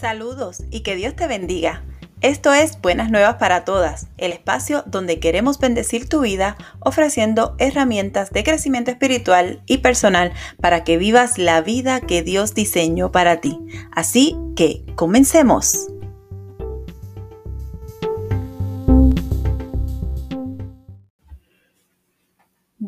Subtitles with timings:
[0.00, 1.84] Saludos y que Dios te bendiga.
[2.22, 8.30] Esto es Buenas Nuevas para Todas, el espacio donde queremos bendecir tu vida ofreciendo herramientas
[8.30, 13.58] de crecimiento espiritual y personal para que vivas la vida que Dios diseñó para ti.
[13.92, 15.88] Así que, comencemos.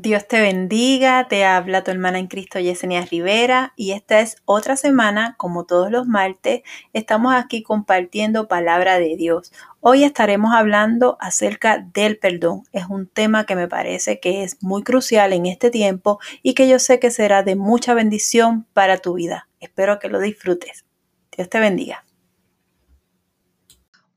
[0.03, 4.75] Dios te bendiga, te habla tu hermana en Cristo Yesenia Rivera y esta es otra
[4.75, 9.53] semana, como todos los martes, estamos aquí compartiendo palabra de Dios.
[9.79, 12.65] Hoy estaremos hablando acerca del perdón.
[12.73, 16.69] Es un tema que me parece que es muy crucial en este tiempo y que
[16.69, 19.49] yo sé que será de mucha bendición para tu vida.
[19.61, 20.85] Espero que lo disfrutes.
[21.37, 22.05] Dios te bendiga.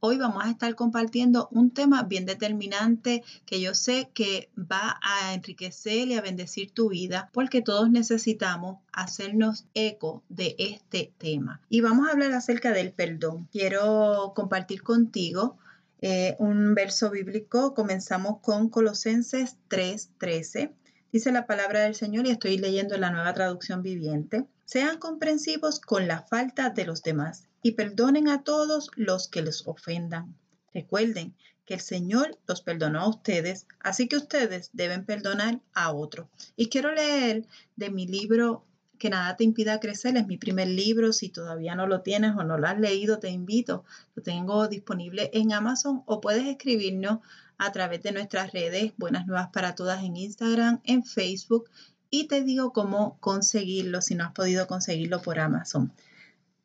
[0.07, 5.33] Hoy vamos a estar compartiendo un tema bien determinante que yo sé que va a
[5.33, 11.59] enriquecer y a bendecir tu vida porque todos necesitamos hacernos eco de este tema.
[11.69, 13.49] Y vamos a hablar acerca del perdón.
[13.51, 15.57] Quiero compartir contigo
[16.01, 17.73] eh, un verso bíblico.
[17.73, 20.71] Comenzamos con Colosenses 3:13.
[21.11, 24.45] Dice la palabra del Señor y estoy leyendo la nueva traducción viviente.
[24.65, 29.65] Sean comprensivos con la falta de los demás y perdonen a todos los que les
[29.65, 30.35] ofendan.
[30.71, 31.33] Recuerden
[31.65, 36.27] que el Señor los perdonó a ustedes, así que ustedes deben perdonar a otros.
[36.55, 38.67] Y quiero leer de mi libro
[38.99, 42.43] Que nada te impida crecer, es mi primer libro, si todavía no lo tienes o
[42.43, 43.83] no lo has leído, te invito.
[44.13, 47.21] Lo tengo disponible en Amazon o puedes escribirnos
[47.57, 51.67] a través de nuestras redes Buenas Nuevas para Todas en Instagram, en Facebook
[52.11, 55.91] y te digo cómo conseguirlo si no has podido conseguirlo por Amazon.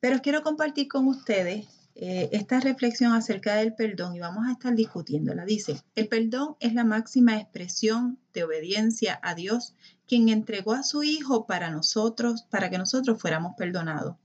[0.00, 4.74] Pero quiero compartir con ustedes eh, esta reflexión acerca del perdón y vamos a estar
[4.74, 5.44] discutiéndola.
[5.44, 9.74] Dice, el perdón es la máxima expresión de obediencia a Dios,
[10.08, 14.16] quien entregó a su Hijo para nosotros, para que nosotros fuéramos perdonados.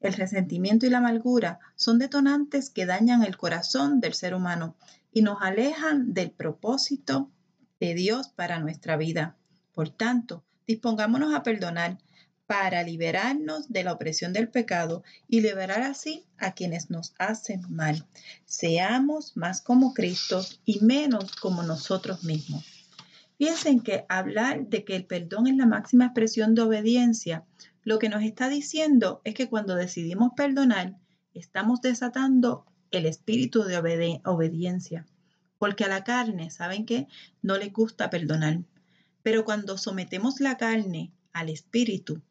[0.00, 4.74] El resentimiento y la amargura son detonantes que dañan el corazón del ser humano
[5.12, 7.30] y nos alejan del propósito
[7.78, 9.36] de Dios para nuestra vida.
[9.72, 11.98] Por tanto, dispongámonos a perdonar
[12.46, 18.06] para liberarnos de la opresión del pecado y liberar así a quienes nos hacen mal.
[18.44, 22.64] Seamos más como Cristo y menos como nosotros mismos.
[23.38, 27.44] Piensen que hablar de que el perdón es la máxima expresión de obediencia,
[27.84, 30.96] lo que nos está diciendo es que cuando decidimos perdonar,
[31.34, 33.76] estamos desatando el espíritu de
[34.24, 35.06] obediencia.
[35.58, 37.08] Porque a la carne, ¿saben qué?
[37.40, 38.60] No le gusta perdonar.
[39.24, 42.22] Pero cuando sometemos la carne al espíritu,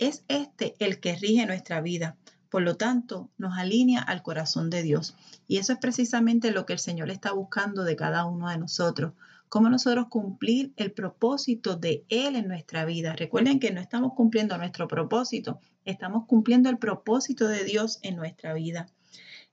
[0.00, 2.16] es este el que rige nuestra vida.
[2.48, 5.14] Por lo tanto, nos alinea al corazón de Dios.
[5.46, 9.12] Y eso es precisamente lo que el Señor está buscando de cada uno de nosotros.
[9.48, 13.14] Cómo nosotros cumplir el propósito de Él en nuestra vida.
[13.14, 18.54] Recuerden que no estamos cumpliendo nuestro propósito, estamos cumpliendo el propósito de Dios en nuestra
[18.54, 18.88] vida.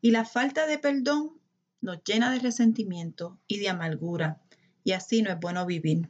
[0.02, 1.31] Y la falta de perdón
[1.81, 4.41] nos llena de resentimiento y de amargura.
[4.84, 6.09] Y así no es bueno vivir.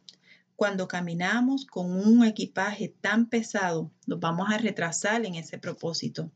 [0.57, 6.31] Cuando caminamos con un equipaje tan pesado, nos vamos a retrasar en ese propósito.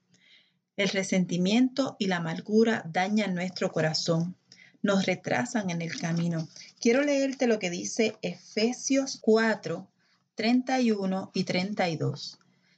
[0.77, 4.35] El resentimiento y la amargura dañan nuestro corazón,
[4.83, 6.47] nos retrasan en el camino.
[6.79, 9.89] Quiero leerte lo que dice Efesios 4,
[10.35, 12.38] 31 y 32.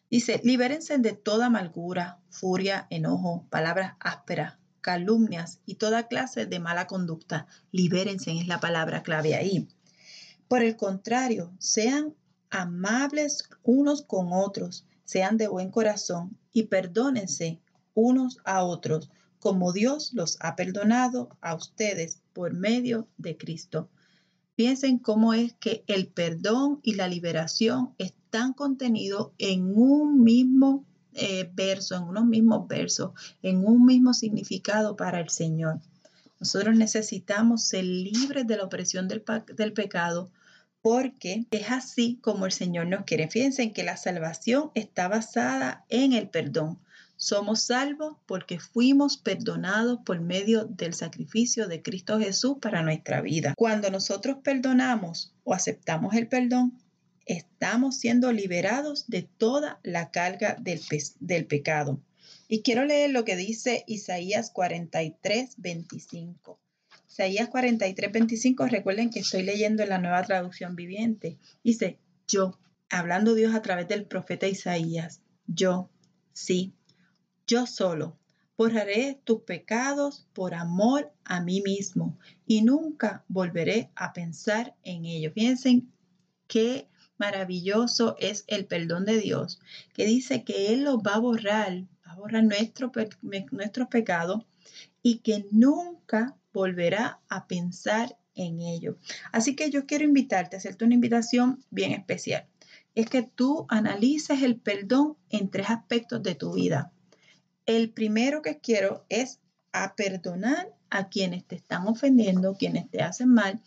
[0.10, 6.88] Dice, libérense de toda amargura, furia, enojo, palabras ásperas, calumnias y toda clase de mala
[6.88, 7.48] conducta.
[7.74, 9.68] Libérense es la palabra clave ahí.
[10.54, 12.14] Por el contrario, sean
[12.52, 17.60] amables unos con otros, sean de buen corazón y perdónense
[17.96, 19.10] unos a otros,
[19.40, 23.90] como Dios los ha perdonado a ustedes por medio de Cristo.
[24.54, 31.50] Piensen cómo es que el perdón y la liberación están contenidos en un mismo eh,
[31.52, 33.10] verso, en unos mismos versos,
[33.42, 35.80] en un mismo significado para el Señor.
[36.40, 39.24] Nosotros necesitamos ser libres de la opresión del,
[39.56, 40.30] del pecado
[40.84, 43.30] porque es así como el Señor nos quiere.
[43.30, 46.78] Fíjense que la salvación está basada en el perdón.
[47.16, 53.54] Somos salvos porque fuimos perdonados por medio del sacrificio de Cristo Jesús para nuestra vida.
[53.56, 56.78] Cuando nosotros perdonamos o aceptamos el perdón,
[57.26, 60.82] estamos siendo liberados de toda la carga del,
[61.22, 62.02] del pecado.
[62.50, 66.60] Y quiero leer lo que dice Isaías 43, 25.
[67.14, 71.38] Isaías 43, 25, recuerden que estoy leyendo en la nueva traducción viviente.
[71.64, 72.58] Dice, yo,
[72.90, 75.92] hablando Dios a través del profeta Isaías, yo,
[76.32, 76.74] sí,
[77.46, 78.18] yo solo,
[78.58, 82.18] borraré tus pecados por amor a mí mismo
[82.48, 85.34] y nunca volveré a pensar en ellos.
[85.34, 85.94] Piensen
[86.48, 86.88] qué
[87.20, 89.60] maravilloso es el perdón de Dios,
[89.94, 92.92] que dice que Él los va a borrar va a borrar nuestro,
[93.52, 94.48] nuestros pecados
[95.04, 98.98] y que nunca volverá a pensar en ello.
[99.32, 102.48] Así que yo quiero invitarte a hacerte una invitación bien especial.
[102.96, 106.92] Es que tú analices el perdón en tres aspectos de tu vida.
[107.66, 109.40] El primero que quiero es
[109.72, 113.62] a perdonar a quienes te están ofendiendo, quienes te hacen mal,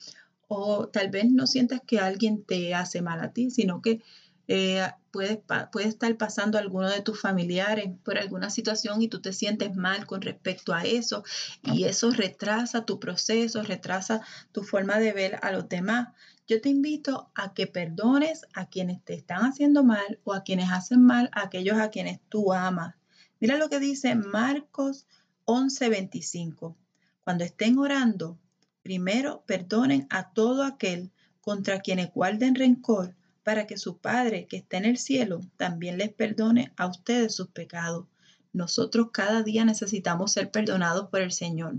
[0.48, 4.00] o tal vez no sientas que alguien te hace mal a ti, sino que
[4.46, 4.86] eh,
[5.16, 5.42] puede,
[5.72, 10.04] puede, estar pasando alguno de tus familiares por alguna situación y tú te sientes mal
[10.04, 11.24] con respecto a eso
[11.62, 14.20] y eso retrasa tu proceso, retrasa
[14.52, 16.08] tu forma de ver a los demás.
[16.46, 20.70] Yo te invito a que perdones a quienes te están haciendo mal o a quienes
[20.70, 22.94] hacen mal a aquellos a quienes tú amas.
[23.40, 25.06] Mira lo que dice Marcos
[25.46, 26.76] 11:25.
[27.24, 28.38] Cuando estén orando,
[28.82, 31.10] primero perdonen a todo aquel
[31.40, 36.12] contra quienes guarden rencor para que su Padre que está en el cielo también les
[36.12, 38.06] perdone a ustedes sus pecados.
[38.52, 41.76] Nosotros cada día necesitamos ser perdonados por el Señor.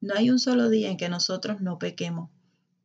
[0.00, 2.30] No hay un solo día en que nosotros no pequemos,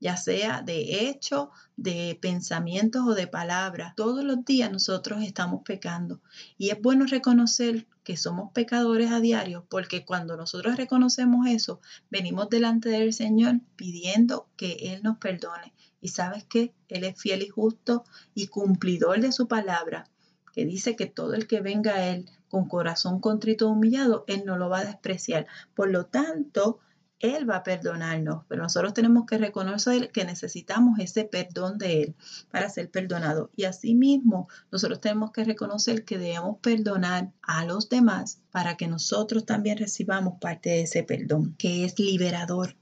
[0.03, 3.95] ya sea de hecho, de pensamientos o de palabras.
[3.95, 6.19] Todos los días nosotros estamos pecando
[6.57, 11.79] y es bueno reconocer que somos pecadores a diario porque cuando nosotros reconocemos eso,
[12.11, 17.41] venimos delante del Señor pidiendo que Él nos perdone y sabes que Él es fiel
[17.41, 18.03] y justo
[18.35, 20.09] y cumplidor de su palabra,
[20.53, 24.57] que dice que todo el que venga a Él con corazón contrito humillado, Él no
[24.57, 25.47] lo va a despreciar.
[25.73, 26.79] Por lo tanto,
[27.23, 32.15] Él va a perdonarnos, pero nosotros tenemos que reconocer que necesitamos ese perdón de Él
[32.51, 33.49] para ser perdonado.
[33.55, 39.45] Y asimismo, nosotros tenemos que reconocer que debemos perdonar a los demás para que nosotros
[39.45, 42.75] también recibamos parte de ese perdón, que es liberador.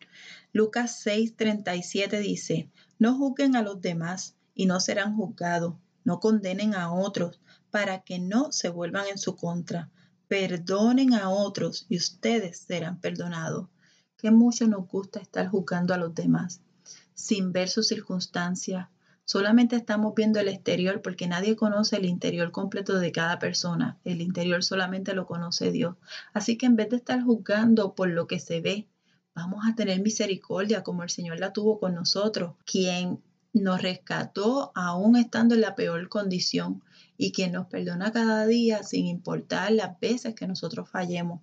[0.54, 2.68] Lucas 6:37 dice,
[2.98, 5.76] no juzguen a los demás y no serán juzgados.
[6.04, 7.40] No condenen a otros
[7.70, 9.92] para que no se vuelvan en su contra.
[10.28, 13.68] Perdonen a otros y ustedes serán perdonados.
[14.22, 16.62] Que mucho nos gusta estar juzgando a los demás
[17.16, 18.88] sin ver sus circunstancias.
[19.26, 23.98] Solamente estamos viendo el exterior porque nadie conoce el interior completo de cada persona.
[24.04, 25.96] El interior solamente lo conoce Dios.
[26.34, 28.88] Así que en vez de estar juzgando por lo que se ve,
[29.34, 33.24] vamos a tener misericordia como el Señor la tuvo con nosotros, quien
[33.54, 36.84] nos rescató aún estando en la peor condición
[37.18, 41.42] y quien nos perdona cada día sin importar las veces que nosotros fallemos.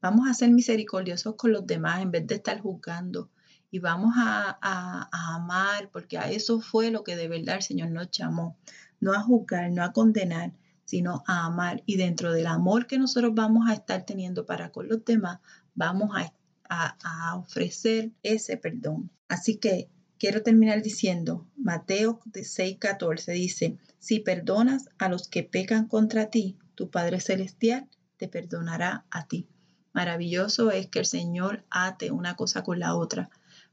[0.00, 3.30] Vamos a ser misericordiosos con los demás en vez de estar juzgando
[3.70, 7.90] y vamos a, a, amar porque a eso fue lo que de verdad el Señor
[7.90, 8.56] nos llamó.
[9.00, 10.52] No a juzgar, no a condenar,
[10.84, 11.82] sino a amar.
[11.86, 15.38] Y dentro del amor que nosotros vamos a estar teniendo para con los demás,
[15.74, 16.32] vamos a
[16.70, 19.10] a, ofrecer ese perdón.
[19.28, 19.88] Así que
[20.18, 26.90] quiero terminar diciendo, Mateo 6:14 dice, si perdonas a los que pecan contra ti, tu
[26.90, 29.48] Padre Celestial te perdonará a ti.
[29.92, 33.30] Maravilloso es que el Señor ate una cosa con la otra,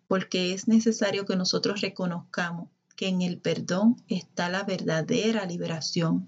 [0.08, 6.28] porque es necesario que nosotros reconozcamos que en el perdón está la verdadera liberación.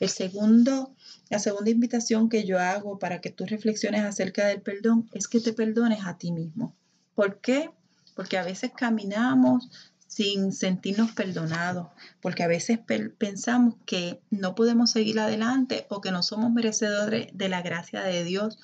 [0.00, 0.94] El segundo
[1.30, 5.38] la segunda invitación que yo hago para que tú reflexiones acerca del perdón es que
[5.40, 6.74] te perdones a ti mismo.
[7.14, 7.70] ¿Por qué?
[8.16, 9.70] Porque a veces caminamos
[10.08, 11.86] sin sentirnos perdonados,
[12.20, 12.80] porque a veces
[13.16, 18.24] pensamos que no podemos seguir adelante o que no somos merecedores de la gracia de
[18.24, 18.58] Dios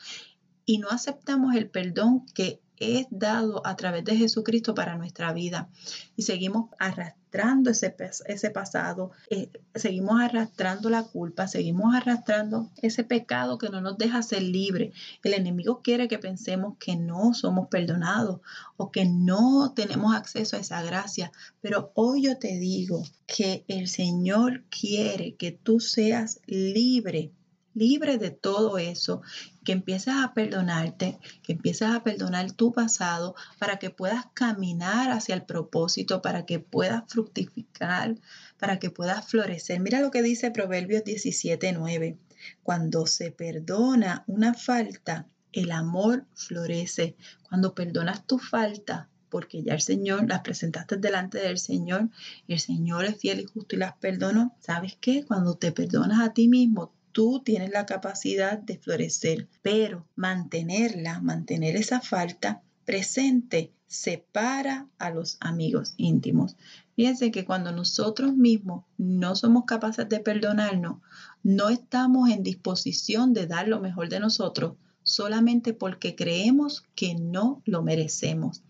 [0.67, 5.71] y no aceptamos el perdón que es dado a través de Jesucristo para nuestra vida.
[6.17, 7.95] Y seguimos arrastrando ese,
[8.27, 14.23] ese pasado, eh, seguimos arrastrando la culpa, seguimos arrastrando ese pecado que no nos deja
[14.23, 14.95] ser libres.
[15.23, 18.41] El enemigo quiere que pensemos que no somos perdonados
[18.77, 23.89] o que no tenemos acceso a esa gracia, pero hoy yo te digo que el
[23.89, 27.33] Señor quiere que tú seas libre
[27.76, 29.23] libre de todo eso,
[29.64, 35.35] que empieces a perdonarte, que empieces a perdonar tu pasado para que puedas caminar hacia
[35.35, 38.16] el propósito, para que puedas fructificar,
[38.59, 39.80] para que puedas florecer.
[39.80, 42.18] Mira lo que dice Proverbios 17:9.
[42.62, 47.16] Cuando se perdona una falta, el amor florece.
[47.49, 52.09] Cuando perdonas tu falta, porque ya el Señor las presentaste delante del Señor
[52.47, 54.56] y el Señor es fiel y justo y las perdonó.
[54.61, 55.25] ¿Sabes qué?
[55.25, 61.75] Cuando te perdonas a ti mismo, tú tienes la capacidad de florecer, pero mantenerla, mantener
[61.75, 66.57] esa falta presente separa a los amigos íntimos.
[66.95, 70.99] Fíjense que cuando nosotros mismos no somos capaces de perdonarnos,
[71.43, 77.63] no estamos en disposición de dar lo mejor de nosotros solamente porque creemos que no
[77.65, 78.63] lo merecemos.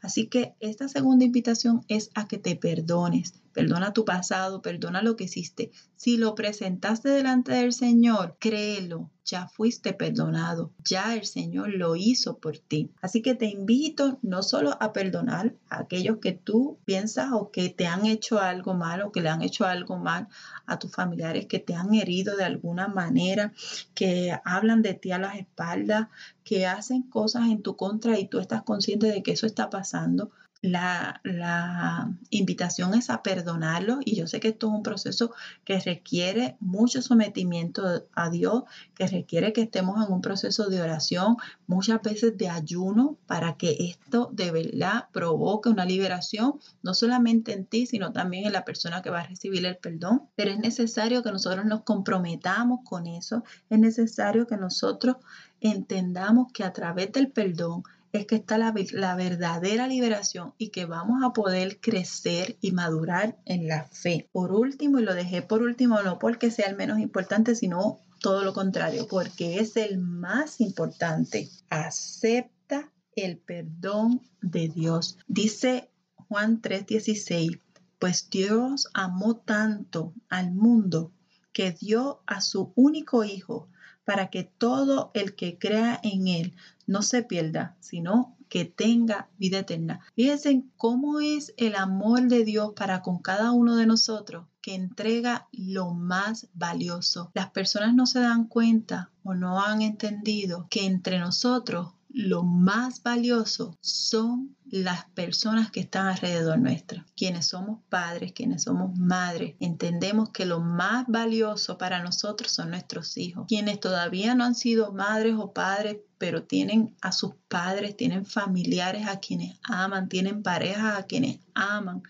[0.00, 5.16] Así que esta segunda invitación es a que te perdones, perdona tu pasado, perdona lo
[5.16, 5.70] que hiciste.
[5.96, 12.38] Si lo presentaste delante del Señor, créelo, ya fuiste perdonado, ya el Señor lo hizo
[12.38, 12.90] por ti.
[13.00, 17.68] Así que te invito no solo a perdonar a aquellos que tú piensas o que
[17.68, 20.28] te han hecho algo mal o que le han hecho algo mal
[20.66, 23.52] a tus familiares que te han herido de alguna manera,
[23.94, 26.08] que hablan de ti a las espaldas,
[26.42, 30.30] que hacen cosas en tu contra y tú estás consciente de que eso está pasando
[30.62, 35.80] la, la, invitación es a perdonarlo y yo sé que esto es un proceso que
[35.80, 38.62] requiere mucho sometimiento a Dios,
[38.94, 43.76] que requiere que estemos en un proceso de oración, muchas veces de ayuno, para que
[43.80, 49.02] esto de verdad provoque una liberación, no solamente en ti, sino también en la persona
[49.02, 50.28] que va a recibir el perdón.
[50.36, 55.16] Pero es necesario que nosotros nos comprometamos con eso, es necesario que nosotros
[55.60, 61.22] entendamos que a través del perdón, es que está la, verdadera liberación y que vamos
[61.24, 64.28] a poder crecer y madurar en la fe.
[64.32, 68.44] Por último, y lo dejé por último, no porque sea el menos importante, sino todo
[68.44, 71.48] lo contrario, porque es el más importante.
[71.70, 75.16] Acepta el perdón de Dios.
[75.26, 75.88] Dice
[76.28, 77.60] Juan 3:16,
[77.98, 81.12] pues Dios amó tanto al mundo
[81.52, 83.68] que dio a su único Hijo
[84.04, 86.54] para que todo el que crea en Él
[86.86, 90.00] no se pierda, sino que tenga vida eterna.
[90.14, 95.48] Fíjense cómo es el amor de Dios para con cada uno de nosotros, que entrega
[95.52, 97.30] lo más valioso.
[97.32, 103.02] Las personas no se dan cuenta o no han entendido que entre nosotros lo más
[103.02, 107.04] valioso son las personas que están alrededor nuestro.
[107.14, 113.18] Quienes somos padres, quienes somos madres, entendemos que lo más valioso para nosotros son nuestros
[113.18, 113.44] hijos.
[113.48, 119.08] Quienes todavía no han sido madres o padres, pero tienen a sus padres, tienen familiares
[119.08, 122.02] a quienes aman, tienen parejas a quienes aman,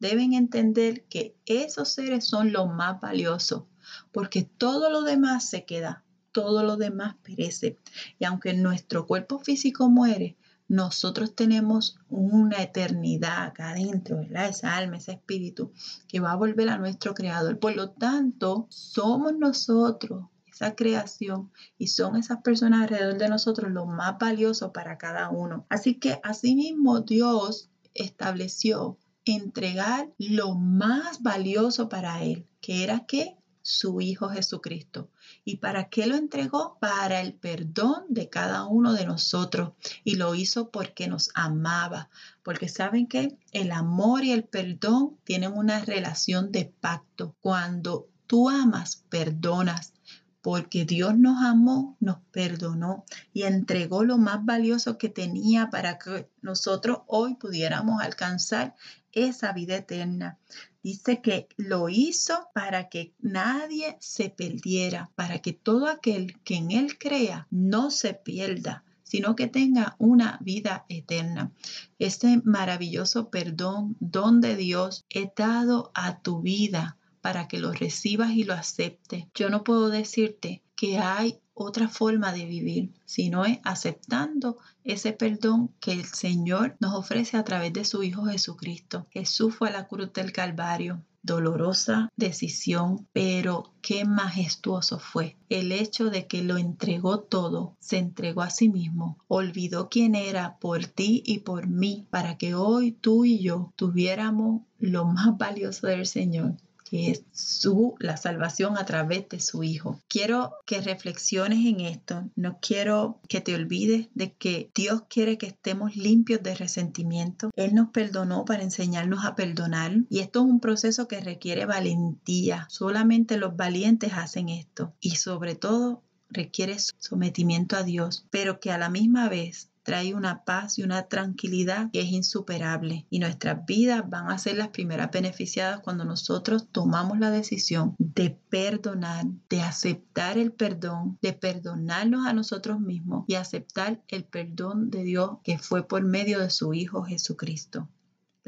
[0.00, 3.68] deben entender que esos seres son lo más valioso,
[4.10, 7.78] porque todo lo demás se queda, todo lo demás perece.
[8.18, 10.36] Y aunque nuestro cuerpo físico muere,
[10.68, 14.48] nosotros tenemos una eternidad acá adentro, ¿verdad?
[14.48, 15.72] Esa alma, ese espíritu
[16.06, 17.58] que va a volver a nuestro creador.
[17.58, 23.86] Por lo tanto, somos nosotros, esa creación, y son esas personas alrededor de nosotros lo
[23.86, 25.66] más valioso para cada uno.
[25.70, 33.37] Así que asimismo Dios estableció entregar lo más valioso para él, que era que
[33.68, 35.10] su Hijo Jesucristo.
[35.44, 36.78] ¿Y para qué lo entregó?
[36.80, 39.72] Para el perdón de cada uno de nosotros.
[40.04, 42.08] Y lo hizo porque nos amaba.
[42.42, 47.36] Porque saben que el amor y el perdón tienen una relación de pacto.
[47.40, 49.92] Cuando tú amas, perdonas
[50.40, 56.28] porque Dios nos amó, nos perdonó y entregó lo más valioso que tenía para que
[56.42, 58.74] nosotros hoy pudiéramos alcanzar
[59.12, 60.38] esa vida eterna.
[60.82, 66.70] Dice que lo hizo para que nadie se perdiera, para que todo aquel que en
[66.70, 71.50] Él crea no se pierda, sino que tenga una vida eterna.
[71.98, 76.96] Este maravilloso perdón, don de Dios, he dado a tu vida
[77.28, 79.26] para que lo recibas y lo aceptes.
[79.34, 85.70] Yo no puedo decirte que hay otra forma de vivir, sino es aceptando ese perdón
[85.78, 89.06] que el Señor nos ofrece a través de su Hijo Jesucristo.
[89.10, 91.04] Jesús fue a la cruz del Calvario.
[91.20, 98.40] Dolorosa decisión, pero qué majestuoso fue el hecho de que lo entregó todo, se entregó
[98.40, 103.26] a sí mismo, olvidó quién era por ti y por mí, para que hoy tú
[103.26, 106.56] y yo tuviéramos lo más valioso del Señor,
[106.88, 110.00] que es su, la salvación a través de su Hijo.
[110.08, 112.24] Quiero que reflexiones en esto.
[112.34, 117.50] No quiero que te olvides de que Dios quiere que estemos limpios de resentimiento.
[117.56, 119.78] Él nos perdonó para enseñarnos a perdonar
[120.08, 122.66] y esto es un proceso que requiere valentía.
[122.70, 128.78] Solamente los valientes hacen esto y sobre todo requiere sometimiento a Dios, pero que a
[128.78, 133.06] la misma vez trae una paz y una tranquilidad que es insuperable.
[133.08, 138.38] Y nuestras vidas van a ser las primeras beneficiadas cuando nosotros tomamos la decisión de
[138.50, 145.04] perdonar, de aceptar el perdón, de perdonarnos a nosotros mismos y aceptar el perdón de
[145.04, 147.88] Dios que fue por medio de su Hijo Jesucristo.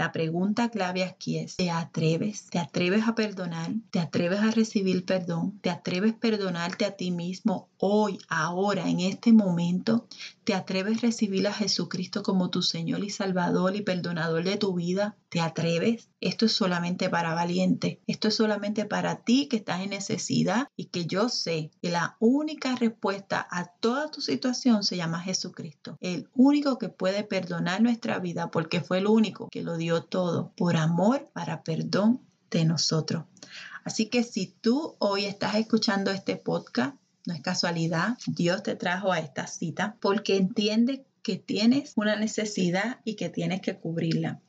[0.01, 2.47] La pregunta clave aquí es, ¿te atreves?
[2.47, 3.71] ¿Te atreves a perdonar?
[3.91, 5.59] ¿Te atreves a recibir perdón?
[5.61, 10.07] ¿Te atreves a perdonarte a ti mismo hoy, ahora, en este momento?
[10.45, 14.73] ¿Te atreves a recibir a Jesucristo como tu Señor y Salvador y perdonador de tu
[14.73, 15.19] vida?
[15.31, 16.09] ¿Te atreves?
[16.21, 17.99] Esto es solamente para valientes.
[18.09, 22.17] Esto es solamente para ti que estás en necesidad y que yo sé que la
[22.19, 25.97] única respuesta a toda tu situación se llama Jesucristo.
[26.01, 30.53] El único que puede perdonar nuestra vida porque fue el único que lo dio todo
[30.57, 32.21] por amor, para perdón
[32.51, 33.25] de nosotros.
[33.85, 39.13] Así que si tú hoy estás escuchando este podcast, no es casualidad, Dios te trajo
[39.13, 44.41] a esta cita porque entiende que tienes una necesidad y que tienes que cubrirla.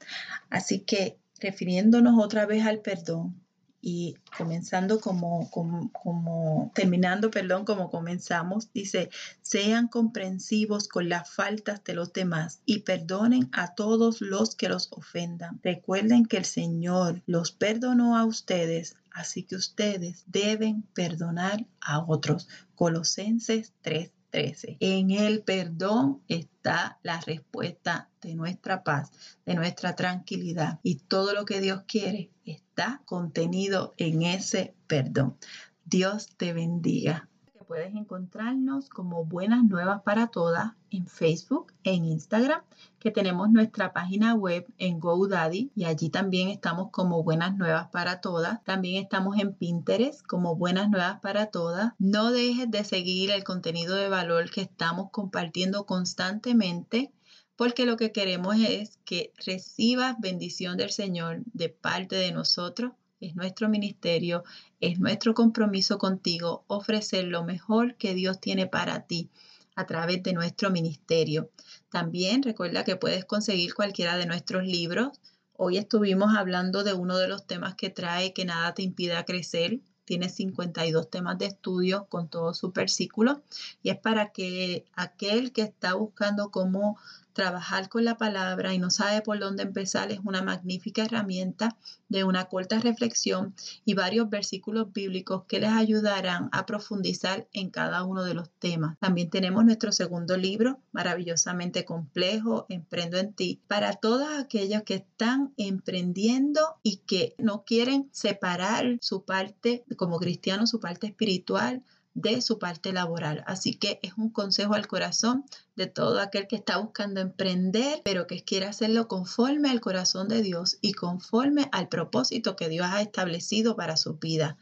[0.49, 3.41] Así que refiriéndonos otra vez al perdón,
[3.81, 9.09] y comenzando como, como, terminando, perdón, como comenzamos, dice,
[9.41, 14.89] sean comprensivos con las faltas de los demás y perdonen a todos los que los
[14.91, 15.59] ofendan.
[15.63, 22.47] Recuerden que el Señor los perdonó a ustedes, así que ustedes deben perdonar a otros.
[22.75, 24.11] Colosenses 3.
[24.31, 24.77] 13.
[24.79, 29.11] En el perdón está la respuesta de nuestra paz,
[29.45, 35.37] de nuestra tranquilidad y todo lo que Dios quiere está contenido en ese perdón.
[35.85, 37.29] Dios te bendiga
[37.71, 42.61] puedes encontrarnos como Buenas Nuevas para Todas en Facebook, en Instagram,
[42.99, 48.19] que tenemos nuestra página web en GoDaddy y allí también estamos como Buenas Nuevas para
[48.19, 48.61] Todas.
[48.65, 51.93] También estamos en Pinterest como Buenas Nuevas para Todas.
[51.97, 57.13] No dejes de seguir el contenido de valor que estamos compartiendo constantemente
[57.55, 63.35] porque lo que queremos es que recibas bendición del Señor de parte de nosotros es
[63.35, 64.43] nuestro ministerio,
[64.79, 69.29] es nuestro compromiso contigo ofrecer lo mejor que Dios tiene para ti
[69.75, 71.49] a través de nuestro ministerio.
[71.89, 75.21] También recuerda que puedes conseguir cualquiera de nuestros libros.
[75.53, 79.79] Hoy estuvimos hablando de uno de los temas que trae que nada te impida crecer.
[80.03, 83.37] Tiene 52 temas de estudio con todos sus versículos
[83.83, 86.97] y es para que aquel que está buscando cómo
[87.33, 91.77] Trabajar con la palabra y no sabe por dónde empezar es una magnífica herramienta
[92.09, 98.03] de una corta reflexión y varios versículos bíblicos que les ayudarán a profundizar en cada
[98.03, 98.97] uno de los temas.
[98.99, 105.53] También tenemos nuestro segundo libro, maravillosamente complejo, Emprendo en ti, para todos aquellos que están
[105.57, 112.59] emprendiendo y que no quieren separar su parte como cristiano, su parte espiritual de su
[112.59, 113.43] parte laboral.
[113.47, 115.45] Así que es un consejo al corazón
[115.75, 120.41] de todo aquel que está buscando emprender, pero que quiere hacerlo conforme al corazón de
[120.41, 124.57] Dios y conforme al propósito que Dios ha establecido para su vida.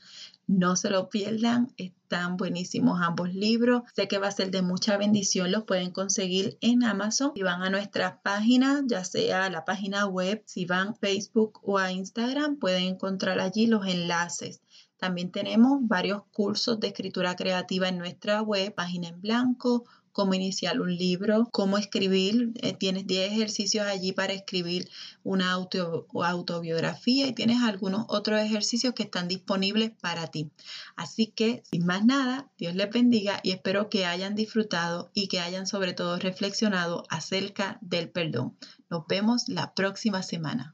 [0.48, 3.84] No se lo pierdan, están buenísimos ambos libros.
[3.96, 7.34] Sé que va a ser de mucha bendición, los pueden conseguir en Amazon.
[7.36, 11.78] Si van a nuestras páginas, ya sea la página web, si van a Facebook o
[11.78, 14.62] a Instagram, pueden encontrar allí los enlaces.
[15.00, 19.86] También tenemos varios cursos de escritura creativa en nuestra web, página en blanco,
[20.20, 22.52] cómo iniciar un libro, cómo escribir.
[22.56, 24.90] Eh, tienes 10 ejercicios allí para escribir
[25.24, 30.50] una autobiografía y tienes algunos otros ejercicios que están disponibles para ti.
[30.98, 35.40] Así que, sin más nada, Dios les bendiga y espero que hayan disfrutado y que
[35.40, 38.58] hayan sobre todo reflexionado acerca del perdón.
[38.90, 40.68] Nos vemos la próxima semana.